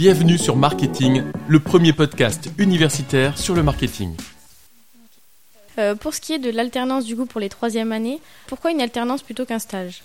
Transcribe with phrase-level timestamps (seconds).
[0.00, 4.16] Bienvenue sur Marketing, le premier podcast universitaire sur le marketing.
[5.76, 8.80] Euh, pour ce qui est de l'alternance du coup pour les troisième années, pourquoi une
[8.80, 10.02] alternance plutôt qu'un stage?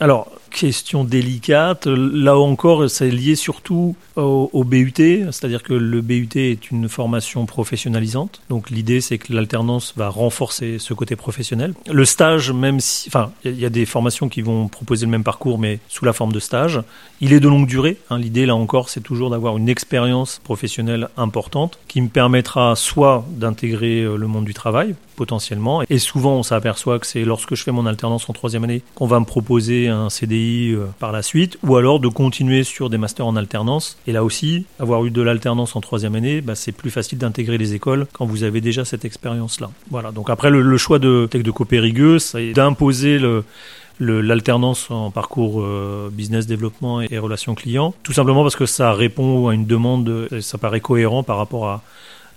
[0.00, 1.86] Alors, question délicate.
[1.86, 8.40] Là encore, c'est lié surtout au, BUT, c'est-à-dire que le BUT est une formation professionnalisante.
[8.48, 11.74] Donc l'idée, c'est que l'alternance va renforcer ce côté professionnel.
[11.90, 15.24] Le stage, même si, enfin, il y a des formations qui vont proposer le même
[15.24, 16.80] parcours, mais sous la forme de stage.
[17.20, 17.98] Il est de longue durée.
[18.10, 18.18] Hein.
[18.18, 24.02] L'idée, là encore, c'est toujours d'avoir une expérience professionnelle importante qui me permettra soit d'intégrer
[24.02, 25.82] euh, le monde du travail potentiellement.
[25.88, 29.06] Et souvent, on s'aperçoit que c'est lorsque je fais mon alternance en troisième année qu'on
[29.06, 32.98] va me proposer un CDI euh, par la suite, ou alors de continuer sur des
[32.98, 33.98] masters en alternance.
[34.06, 37.58] Et là aussi, avoir eu de l'alternance en troisième année, bah, c'est plus facile d'intégrer
[37.58, 39.70] les écoles quand vous avez déjà cette expérience-là.
[39.90, 40.12] Voilà.
[40.12, 43.44] Donc après, le, choix de Tech de Copérigueux, c'est d'imposer le
[44.00, 49.46] l'alternance en parcours euh, business développement et relations clients, tout simplement parce que ça répond
[49.46, 51.82] à une demande, ça paraît cohérent par rapport à,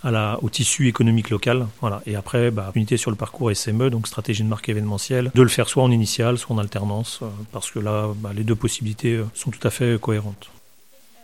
[0.03, 1.67] au tissu économique local.
[1.81, 2.01] Voilà.
[2.05, 5.49] Et après, bah, unité sur le parcours SME, donc stratégie de marque événementielle, de le
[5.49, 9.13] faire soit en initial, soit en alternance, euh, parce que là, bah, les deux possibilités
[9.13, 10.49] euh, sont tout à fait cohérentes.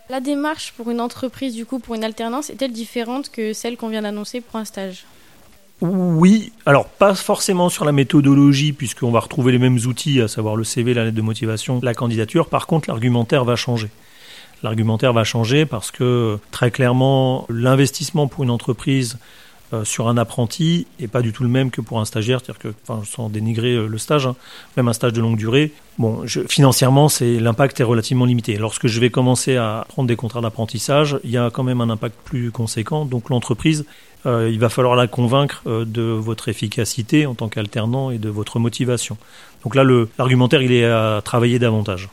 [0.10, 3.88] La démarche pour une entreprise, du coup, pour une alternance, est-elle différente que celle qu'on
[3.88, 5.06] vient d'annoncer pour un stage?
[5.82, 10.56] Oui, alors pas forcément sur la méthodologie, puisqu'on va retrouver les mêmes outils, à savoir
[10.56, 12.48] le CV, la lettre de motivation, la candidature.
[12.48, 13.90] Par contre, l'argumentaire va changer
[14.64, 19.18] l'argumentaire va changer parce que très clairement, l'investissement pour une entreprise
[19.74, 22.60] euh, sur un apprenti n'est pas du tout le même que pour un stagiaire, c'est-à-dire
[22.60, 24.36] que, sans dénigrer euh, le stage, hein,
[24.78, 25.72] même un stage de longue durée,
[26.48, 28.58] financièrement, c'est l'impact est relativement limité.
[28.58, 31.90] Lorsque je vais commencer à prendre des contrats d'apprentissage, il y a quand même un
[31.90, 33.06] impact plus conséquent.
[33.06, 33.86] Donc l'entreprise,
[34.26, 38.60] euh, il va falloir la convaincre de votre efficacité en tant qu'alternant et de votre
[38.60, 39.18] motivation.
[39.64, 39.84] Donc là,
[40.18, 42.10] l'argumentaire, il est à travailler davantage.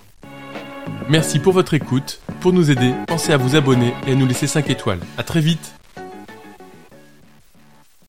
[1.08, 2.20] Merci pour votre écoute.
[2.40, 5.00] Pour nous aider, pensez à vous abonner et à nous laisser 5 étoiles.
[5.18, 5.79] A très vite